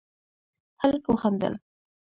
هلک 0.81 1.03
وخندل: 1.09 1.53